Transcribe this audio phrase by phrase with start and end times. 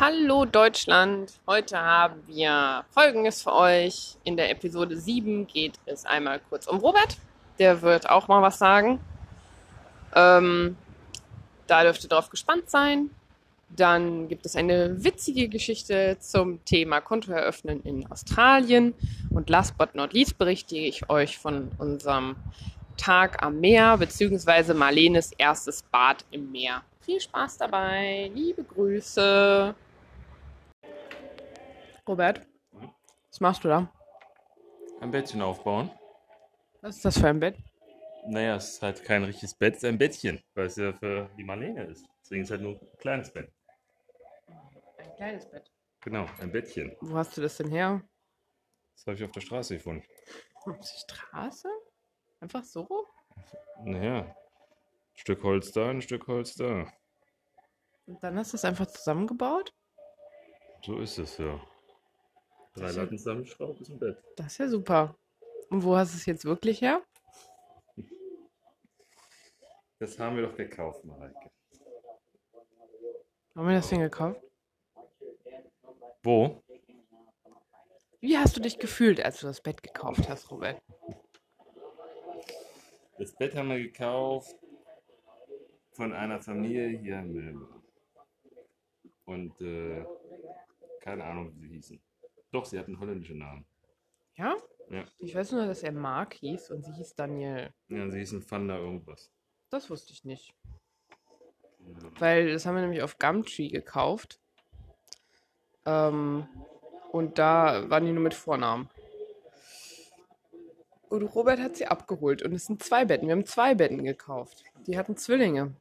[0.00, 1.34] Hallo Deutschland!
[1.46, 4.16] Heute haben wir Folgendes für euch.
[4.24, 7.18] In der Episode 7 geht es einmal kurz um Robert.
[7.58, 9.00] Der wird auch mal was sagen.
[10.14, 10.78] Ähm,
[11.66, 13.10] da dürft ihr drauf gespannt sein.
[13.68, 18.94] Dann gibt es eine witzige Geschichte zum Thema Konto eröffnen in Australien.
[19.28, 22.36] Und last but not least berichte ich euch von unserem
[22.96, 26.82] Tag am Meer, beziehungsweise Marlenes erstes Bad im Meer.
[27.02, 28.30] Viel Spaß dabei.
[28.32, 29.74] Liebe Grüße.
[32.06, 32.46] Robert,
[33.28, 33.92] was machst du da?
[35.00, 35.90] Ein Bettchen aufbauen.
[36.80, 37.56] Was ist das für ein Bett?
[38.26, 41.28] Naja, es ist halt kein richtiges Bett, es ist ein Bettchen, weil es ja für
[41.36, 42.06] die Marlene ist.
[42.20, 43.52] Deswegen ist es halt nur ein kleines Bett.
[44.96, 45.70] Ein kleines Bett.
[46.00, 46.96] Genau, ein Bettchen.
[47.00, 48.00] Wo hast du das denn her?
[48.94, 50.04] Das habe ich auf der Straße gefunden.
[50.64, 51.68] Auf die Straße?
[52.40, 53.08] Einfach so?
[53.84, 54.36] Naja,
[55.14, 56.86] ein Stück Holz da, ein Stück Holz da.
[58.06, 59.72] Und dann hast du es einfach zusammengebaut?
[60.84, 61.60] So ist es ja.
[62.74, 64.18] Drei Das ist ja- Latten zusammenschraubt ist ein Bett.
[64.36, 65.16] Das ist ja super.
[65.70, 67.02] Und wo hast du es jetzt wirklich her?
[69.98, 71.50] Das haben wir doch gekauft, Mareike.
[73.54, 74.40] Haben wir das denn gekauft?
[76.24, 76.62] Wo?
[78.20, 80.80] Wie hast du dich gefühlt, als du das Bett gekauft hast, Robert?
[83.18, 84.56] Das Bett haben wir gekauft
[85.92, 87.82] von einer Familie hier in Melbourne.
[89.24, 90.04] Und äh,
[91.00, 92.02] keine Ahnung, wie sie hießen.
[92.50, 93.64] Doch, sie hatten holländische Namen.
[94.34, 94.56] Ja?
[94.90, 95.04] Ja.
[95.18, 97.72] Ich weiß nur, dass er Mark hieß und sie hieß Daniel.
[97.88, 99.30] Ja, sie hießen Fanda irgendwas.
[99.70, 100.54] Das wusste ich nicht.
[102.18, 104.38] Weil das haben wir nämlich auf Gumtree gekauft.
[105.86, 106.46] Ähm,
[107.10, 108.88] und da waren die nur mit Vornamen.
[111.08, 112.42] Und Robert hat sie abgeholt.
[112.42, 113.26] Und es sind zwei Betten.
[113.26, 114.64] Wir haben zwei Betten gekauft.
[114.86, 115.74] Die hatten Zwillinge.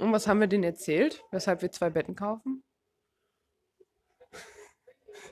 [0.00, 1.22] Und was haben wir denen erzählt?
[1.30, 2.62] Weshalb wir zwei Betten kaufen?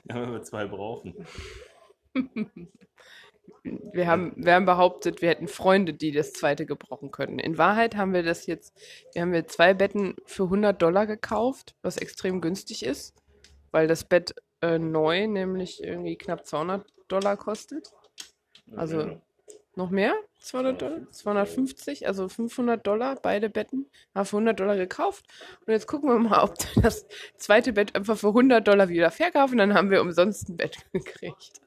[0.09, 1.25] Ja, wenn wir zwei brauchen.
[3.63, 7.39] Wir haben, wir haben behauptet, wir hätten Freunde, die das zweite gebrauchen können.
[7.39, 8.77] In Wahrheit haben wir das jetzt,
[9.13, 13.15] wir haben wir zwei Betten für 100 Dollar gekauft, was extrem günstig ist,
[13.71, 17.89] weil das Bett äh, neu nämlich irgendwie knapp 200 Dollar kostet.
[18.75, 19.21] Also Ja.
[19.75, 20.13] noch mehr?
[20.43, 21.09] 200 Dollar?
[21.09, 23.89] 250, also 500 Dollar, beide Betten.
[24.13, 25.25] Haben für 100 Dollar gekauft.
[25.65, 29.57] Und jetzt gucken wir mal, ob das zweite Bett einfach für 100 Dollar wieder verkaufen.
[29.57, 31.61] Dann haben wir umsonst ein Bett gekriegt.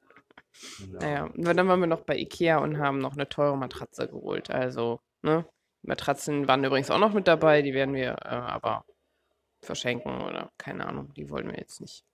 [0.90, 4.50] Naja, und dann waren wir noch bei Ikea und haben noch eine teure Matratze geholt.
[4.50, 5.46] Also, ne?
[5.82, 8.84] Matratzen waren übrigens auch noch mit dabei, die werden wir äh, aber
[9.62, 12.04] verschenken oder keine Ahnung, die wollen wir jetzt nicht.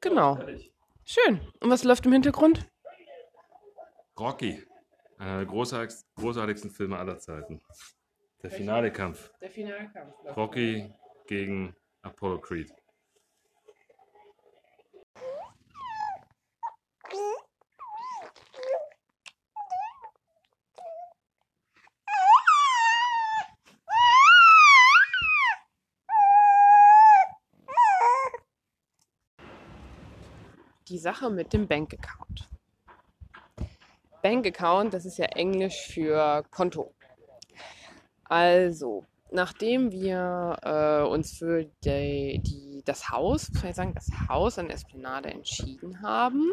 [0.00, 0.38] Genau,
[1.04, 1.40] schön.
[1.60, 2.66] Und was läuft im Hintergrund?
[4.18, 4.67] Rocky.
[5.18, 7.60] Einer der großartigsten, Filme aller Zeiten.
[8.40, 9.32] Der Finalekampf.
[9.40, 10.14] Der Finalkampf.
[10.36, 10.94] Rocky
[11.26, 12.72] gegen Apollo Creed.
[30.86, 32.47] Die Sache mit dem Bankaccount.
[34.28, 36.94] Bankaccount, das ist ja Englisch für Konto.
[38.24, 44.58] Also, nachdem wir äh, uns für die, die, das Haus, muss man sagen, das Haus
[44.58, 46.52] an Esplanade entschieden haben,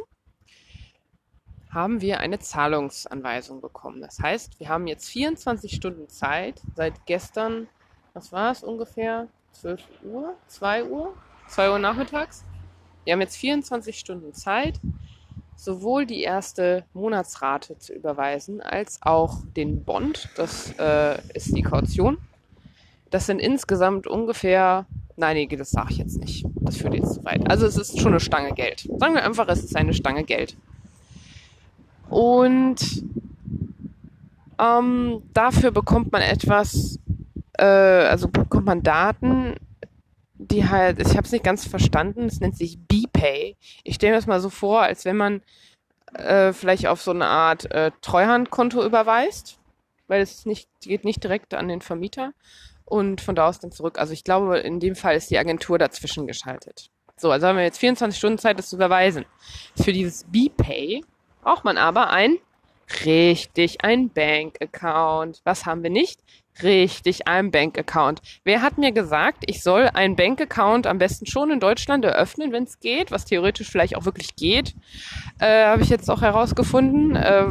[1.69, 4.00] haben wir eine Zahlungsanweisung bekommen.
[4.00, 7.68] Das heißt, wir haben jetzt 24 Stunden Zeit, seit gestern,
[8.14, 9.28] was war es ungefähr?
[9.52, 10.38] 12 Uhr?
[10.47, 11.14] 2 Uhr?
[11.50, 12.46] 2 Uhr nachmittags?
[13.03, 14.80] Wir haben jetzt 24 Stunden Zeit,
[15.56, 20.30] sowohl die erste Monatsrate zu überweisen, als auch den Bond.
[20.36, 22.18] Das äh, ist die Kaution.
[23.10, 24.86] Das sind insgesamt ungefähr.
[25.18, 26.46] Nein, nee, das sage ich jetzt nicht.
[26.56, 27.50] Das führt jetzt zu weit.
[27.50, 28.90] Also es ist schon eine Stange Geld.
[29.00, 30.58] Sagen wir einfach, es ist eine Stange Geld.
[32.10, 33.04] Und
[34.60, 37.00] ähm, dafür bekommt man etwas,
[37.54, 39.56] äh, also bekommt man Daten,
[40.52, 43.56] die halt, ich habe es nicht ganz verstanden, es nennt sich BPay.
[43.84, 45.42] Ich stelle mir das mal so vor, als wenn man
[46.14, 49.59] äh, vielleicht auf so eine Art äh, Treuhandkonto überweist,
[50.08, 52.34] weil es nicht, geht nicht direkt an den Vermieter
[52.86, 54.00] und von da aus dann zurück.
[54.00, 56.90] Also ich glaube, in dem Fall ist die Agentur dazwischen geschaltet.
[57.18, 59.26] So, also haben wir jetzt 24 Stunden Zeit, das zu überweisen.
[59.76, 61.03] Für dieses BPay
[61.41, 62.38] braucht man aber ein
[63.06, 65.41] Richtig, ein Bankaccount.
[65.44, 66.22] Was haben wir nicht?
[66.63, 68.22] Richtig, ein Bankaccount.
[68.46, 72.63] Wer hat mir gesagt, ich soll einen Bankaccount am besten schon in Deutschland eröffnen, wenn
[72.63, 74.73] es geht, was theoretisch vielleicht auch wirklich geht?
[75.40, 77.17] Äh, Habe ich jetzt auch herausgefunden.
[77.17, 77.47] Äh,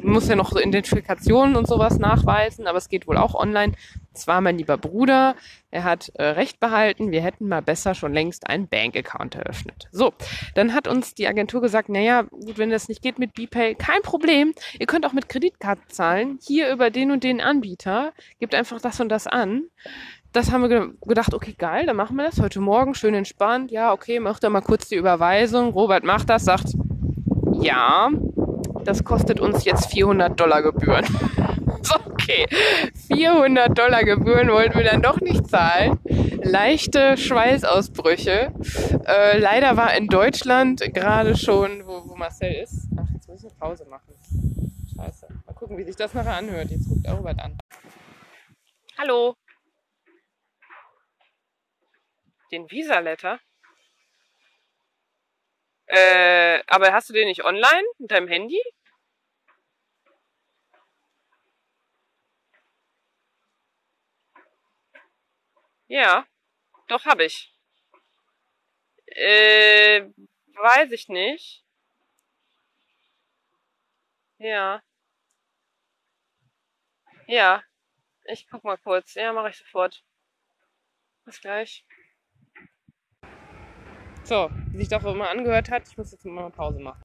[0.00, 3.72] muss ja noch so Identifikationen und sowas nachweisen, aber es geht wohl auch online.
[4.16, 5.36] Es war mein lieber Bruder,
[5.70, 9.88] er hat äh, recht behalten, wir hätten mal besser schon längst einen Bankaccount eröffnet.
[9.92, 10.14] So,
[10.54, 14.00] dann hat uns die Agentur gesagt, naja, gut, wenn das nicht geht mit BPay, kein
[14.00, 18.80] Problem, ihr könnt auch mit Kreditkarte zahlen, hier über den und den Anbieter, gebt einfach
[18.80, 19.64] das und das an.
[20.32, 23.70] Das haben wir ge gedacht, okay, geil, dann machen wir das heute Morgen, schön entspannt,
[23.70, 26.72] ja, okay, macht da mal kurz die Überweisung, Robert macht das, sagt,
[27.60, 28.10] ja,
[28.84, 31.04] das kostet uns jetzt 400 Dollar Gebühren.
[32.26, 32.46] okay,
[33.08, 35.98] 400 Dollar Gebühren wollten wir dann doch nicht zahlen.
[36.42, 38.52] Leichte Schweißausbrüche.
[39.06, 42.88] Äh, leider war in Deutschland gerade schon, wo, wo Marcel ist.
[42.96, 44.14] Ach, jetzt muss ich eine Pause machen.
[44.94, 45.28] Scheiße.
[45.46, 46.70] Mal gucken, wie sich das nachher anhört.
[46.70, 47.58] Jetzt guckt auch was an.
[48.98, 49.34] Hallo.
[52.52, 53.38] Den Visa-Letter?
[55.86, 58.60] Äh, aber hast du den nicht online mit deinem Handy?
[65.88, 66.26] Ja,
[66.88, 67.52] doch habe ich.
[69.06, 70.02] Äh,
[70.54, 71.64] weiß ich nicht.
[74.38, 74.82] Ja.
[77.26, 77.62] Ja.
[78.24, 79.14] Ich guck mal kurz.
[79.14, 80.04] Ja, mache ich sofort.
[81.24, 81.86] Bis gleich.
[84.24, 87.02] So, wie sich auch immer angehört hat, ich muss jetzt mal eine Pause machen.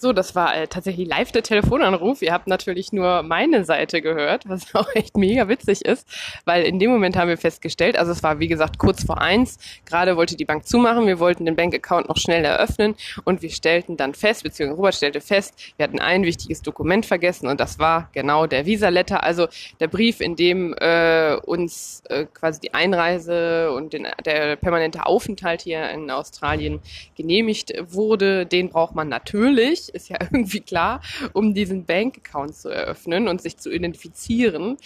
[0.00, 2.22] So, das war äh, tatsächlich live der Telefonanruf.
[2.22, 6.06] Ihr habt natürlich nur meine Seite gehört, was auch echt mega witzig ist,
[6.44, 9.58] weil in dem Moment haben wir festgestellt, also es war wie gesagt kurz vor eins,
[9.86, 13.96] gerade wollte die Bank zumachen, wir wollten den Bankaccount noch schnell eröffnen und wir stellten
[13.96, 18.08] dann fest, beziehungsweise Robert stellte fest, wir hatten ein wichtiges Dokument vergessen und das war
[18.12, 19.48] genau der Visa-Letter, also
[19.80, 25.62] der Brief, in dem äh, uns äh, quasi die Einreise und den, der permanente Aufenthalt
[25.62, 26.78] hier in Australien
[27.16, 31.00] genehmigt wurde, den braucht man natürlich ist ja irgendwie klar,
[31.32, 34.76] um diesen Bankaccount zu eröffnen und sich zu identifizieren,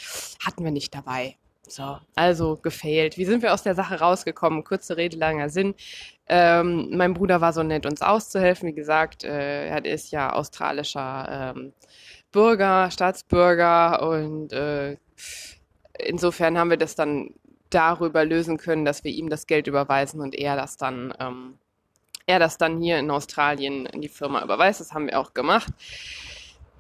[0.44, 1.37] hatten wir nicht dabei.
[1.69, 3.16] So, also gefailt.
[3.16, 4.64] Wie sind wir aus der Sache rausgekommen?
[4.64, 5.75] Kurze Rede, langer Sinn.
[6.26, 8.69] Ähm, mein Bruder war so nett, uns auszuhelfen.
[8.69, 11.72] Wie gesagt, äh, er ist ja australischer ähm,
[12.32, 14.96] Bürger, Staatsbürger und äh,
[15.99, 17.31] insofern haben wir das dann
[17.70, 21.58] darüber lösen können, dass wir ihm das Geld überweisen und er das dann ähm,
[22.27, 24.81] er das dann hier in Australien in die Firma überweist.
[24.81, 25.73] Das haben wir auch gemacht.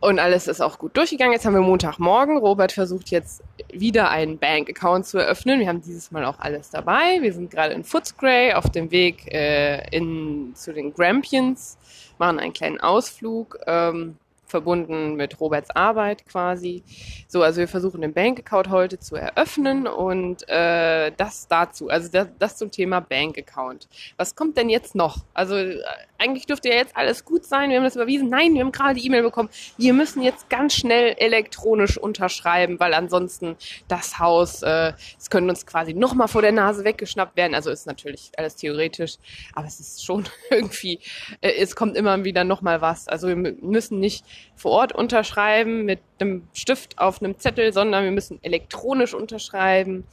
[0.02, 1.32] Und alles ist auch gut durchgegangen.
[1.32, 2.36] Jetzt haben wir Montagmorgen.
[2.36, 3.40] Robert versucht jetzt
[3.72, 5.60] wieder einen Bank-Account zu eröffnen.
[5.60, 7.18] Wir haben dieses Mal auch alles dabei.
[7.20, 11.78] Wir sind gerade in Footscray auf dem Weg äh, in, zu den Grampians,
[12.18, 13.60] machen einen kleinen Ausflug.
[13.68, 14.16] Ähm,
[14.52, 16.84] verbunden mit Roberts Arbeit quasi.
[17.26, 22.28] So, also wir versuchen den Bankaccount heute zu eröffnen und äh, das dazu, also das,
[22.38, 23.88] das zum Thema Bankaccount.
[24.16, 25.24] Was kommt denn jetzt noch?
[25.34, 25.80] Also äh,
[26.22, 28.28] eigentlich dürfte ja jetzt alles gut sein, wir haben das überwiesen.
[28.28, 29.48] Nein, wir haben gerade die E-Mail bekommen.
[29.76, 33.56] Wir müssen jetzt ganz schnell elektronisch unterschreiben, weil ansonsten
[33.88, 37.54] das Haus, äh, es können uns quasi nochmal vor der Nase weggeschnappt werden.
[37.54, 39.16] Also ist natürlich alles theoretisch,
[39.54, 41.00] aber es ist schon irgendwie,
[41.40, 43.08] äh, es kommt immer wieder nochmal was.
[43.08, 44.24] Also wir müssen nicht
[44.54, 50.04] vor Ort unterschreiben mit einem Stift auf einem Zettel, sondern wir müssen elektronisch unterschreiben.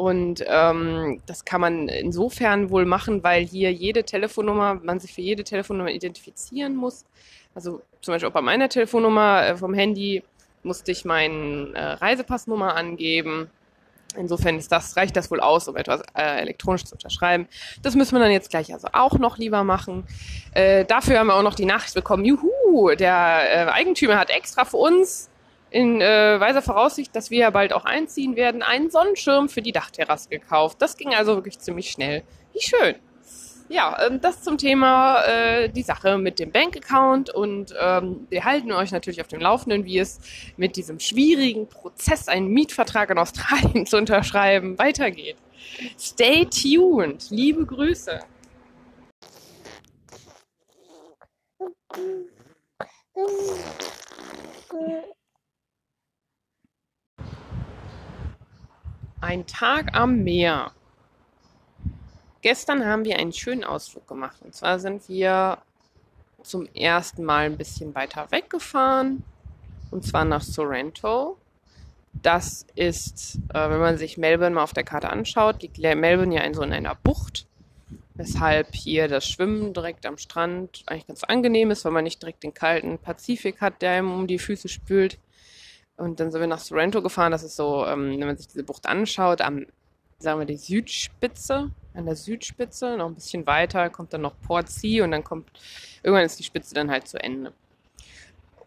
[0.00, 5.20] Und ähm, das kann man insofern wohl machen, weil hier jede Telefonnummer, man sich für
[5.20, 7.04] jede Telefonnummer identifizieren muss.
[7.54, 10.22] Also zum Beispiel auch bei meiner Telefonnummer äh, vom Handy
[10.62, 13.50] musste ich meine äh, Reisepassnummer angeben
[14.16, 17.46] Insofern ist das, reicht das wohl aus, um etwas äh, elektronisch zu unterschreiben.
[17.82, 20.04] Das müssen wir dann jetzt gleich also auch noch lieber machen.
[20.52, 24.64] Äh, dafür haben wir auch noch die Nachricht bekommen, juhu, der äh, Eigentümer hat extra
[24.64, 25.29] für uns
[25.70, 29.72] in äh, weiser Voraussicht, dass wir ja bald auch einziehen werden, einen Sonnenschirm für die
[29.72, 30.82] Dachterrasse gekauft.
[30.82, 32.22] Das ging also wirklich ziemlich schnell.
[32.52, 32.96] Wie schön.
[33.68, 38.72] Ja, ähm, das zum Thema äh, die Sache mit dem Bankaccount und ähm, wir halten
[38.72, 40.18] euch natürlich auf dem Laufenden, wie es
[40.56, 45.36] mit diesem schwierigen Prozess, einen Mietvertrag in Australien zu unterschreiben, weitergeht.
[45.96, 47.30] Stay tuned.
[47.30, 48.20] Liebe Grüße.
[59.30, 60.72] Ein Tag am Meer.
[62.42, 64.42] Gestern haben wir einen schönen Ausflug gemacht.
[64.42, 65.58] Und zwar sind wir
[66.42, 69.22] zum ersten Mal ein bisschen weiter weggefahren.
[69.92, 71.38] Und zwar nach Sorrento.
[72.12, 76.42] Das ist, äh, wenn man sich Melbourne mal auf der Karte anschaut, liegt Melbourne ja
[76.42, 77.46] in so in einer Bucht.
[78.14, 82.42] Weshalb hier das Schwimmen direkt am Strand eigentlich ganz angenehm ist, weil man nicht direkt
[82.42, 85.20] den kalten Pazifik hat, der einem um die Füße spült.
[86.00, 87.30] Und dann sind wir nach Sorrento gefahren.
[87.30, 89.66] Das ist so, ähm, wenn man sich diese Bucht anschaut, am,
[90.18, 94.68] sagen wir, die Südspitze an der Südspitze, noch ein bisschen weiter kommt dann noch Port
[94.68, 95.50] Sea und dann kommt,
[96.02, 97.52] irgendwann ist die Spitze dann halt zu Ende.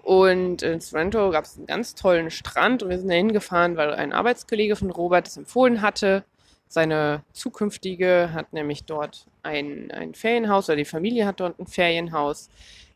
[0.03, 3.93] Und in Sorrento gab es einen ganz tollen Strand und wir sind da hingefahren, weil
[3.93, 6.25] ein Arbeitskollege von Robert es empfohlen hatte.
[6.67, 12.49] Seine zukünftige hat nämlich dort ein, ein Ferienhaus oder die Familie hat dort ein Ferienhaus.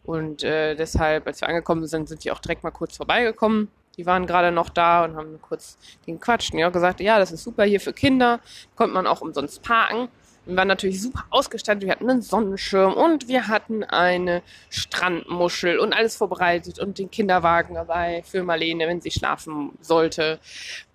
[0.03, 3.69] Und äh, deshalb, als wir angekommen sind, sind die auch direkt mal kurz vorbeigekommen.
[3.97, 6.15] Die waren gerade noch da und haben kurz den.
[6.15, 8.39] Und die haben gesagt, ja, das ist super hier für Kinder.
[8.75, 10.07] Konnte man auch umsonst parken.
[10.45, 11.83] Wir waren natürlich super ausgestattet.
[11.83, 17.73] Wir hatten einen Sonnenschirm und wir hatten eine Strandmuschel und alles vorbereitet und den Kinderwagen
[17.73, 20.39] dabei für Marlene, wenn sie schlafen sollte.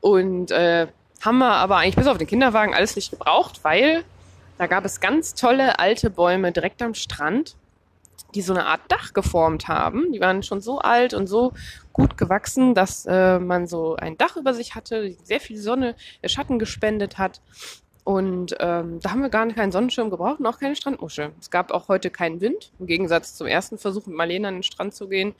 [0.00, 0.86] Und äh,
[1.20, 4.04] haben wir aber eigentlich bis auf den Kinderwagen alles nicht gebraucht, weil
[4.58, 7.56] da gab es ganz tolle alte Bäume direkt am Strand
[8.34, 10.12] die so eine Art Dach geformt haben.
[10.12, 11.52] Die waren schon so alt und so
[11.92, 16.28] gut gewachsen, dass äh, man so ein Dach über sich hatte, sehr viel Sonne, äh,
[16.28, 17.40] Schatten gespendet hat.
[18.04, 21.30] Und ähm, da haben wir gar keinen Sonnenschirm gebraucht und auch keine Strandmuschel.
[21.40, 24.62] Es gab auch heute keinen Wind, im Gegensatz zum ersten Versuch, mit Marlene an den
[24.64, 25.34] Strand zu gehen.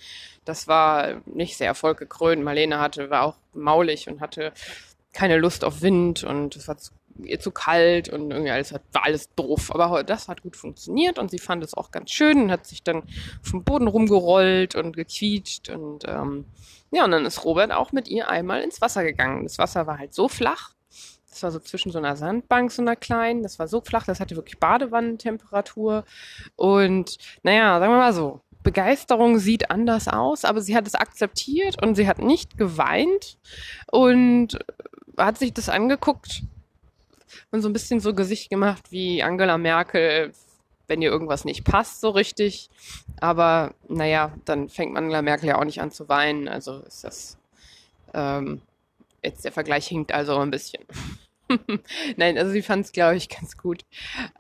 [0.44, 2.44] Das war nicht sehr erfolggekrönt.
[2.44, 4.52] Marlene hatte, war auch maulig und hatte
[5.12, 8.82] keine Lust auf Wind und es war zu ihr zu kalt und irgendwie alles hat,
[8.92, 9.74] war alles doof.
[9.74, 12.82] Aber das hat gut funktioniert und sie fand es auch ganz schön und hat sich
[12.82, 13.02] dann
[13.42, 16.46] vom Boden rumgerollt und gequietscht und ähm,
[16.90, 19.44] ja, und dann ist Robert auch mit ihr einmal ins Wasser gegangen.
[19.44, 20.74] Das Wasser war halt so flach.
[21.30, 23.42] Das war so zwischen so einer Sandbank, so einer kleinen.
[23.42, 26.04] Das war so flach, das hatte wirklich Badewannentemperatur.
[26.56, 31.82] Und naja, sagen wir mal so, Begeisterung sieht anders aus, aber sie hat es akzeptiert
[31.82, 33.38] und sie hat nicht geweint
[33.90, 34.58] und
[35.16, 36.42] hat sich das angeguckt
[37.50, 40.32] und so ein bisschen so Gesicht gemacht wie Angela Merkel,
[40.88, 42.70] wenn ihr irgendwas nicht passt so richtig.
[43.20, 46.48] Aber naja, dann fängt Angela Merkel ja auch nicht an zu weinen.
[46.48, 47.38] Also ist das
[48.14, 48.62] ähm,
[49.22, 50.84] jetzt der Vergleich hinkt also ein bisschen.
[52.16, 53.84] Nein, also sie fand es, glaube ich, ganz gut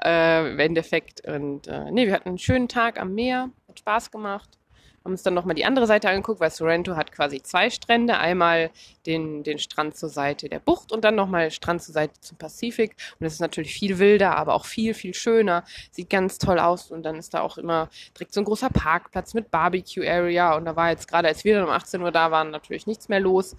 [0.02, 1.26] äh, im Endeffekt.
[1.26, 4.58] Und äh, nee, wir hatten einen schönen Tag am Meer, hat Spaß gemacht
[5.04, 8.18] haben uns dann nochmal die andere Seite angeguckt, weil Sorrento hat quasi zwei Strände.
[8.18, 8.70] Einmal
[9.06, 12.96] den, den Strand zur Seite der Bucht und dann nochmal Strand zur Seite zum Pazifik.
[13.18, 15.64] Und das ist natürlich viel wilder, aber auch viel, viel schöner.
[15.90, 16.90] Sieht ganz toll aus.
[16.90, 20.56] Und dann ist da auch immer direkt so ein großer Parkplatz mit Barbecue-Area.
[20.56, 23.08] Und da war jetzt gerade, als wir dann um 18 Uhr da waren, natürlich nichts
[23.08, 23.56] mehr los.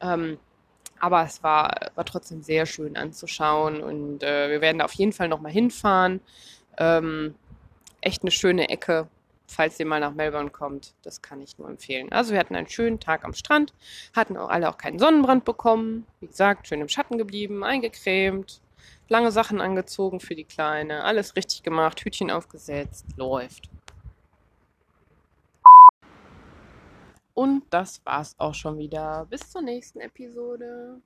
[0.00, 0.38] Ähm,
[0.98, 5.12] aber es war, war trotzdem sehr schön anzuschauen und äh, wir werden da auf jeden
[5.12, 6.20] Fall nochmal hinfahren.
[6.78, 7.34] Ähm,
[8.00, 9.08] echt eine schöne Ecke
[9.46, 10.94] falls ihr mal nach Melbourne kommt.
[11.02, 12.10] Das kann ich nur empfehlen.
[12.12, 13.72] Also wir hatten einen schönen Tag am Strand,
[14.14, 16.06] hatten auch alle auch keinen Sonnenbrand bekommen.
[16.20, 18.60] Wie gesagt, schön im Schatten geblieben, eingecremt,
[19.08, 23.70] lange Sachen angezogen für die Kleine, alles richtig gemacht, Hütchen aufgesetzt, läuft.
[27.34, 29.26] Und das war's auch schon wieder.
[29.28, 31.02] Bis zur nächsten Episode.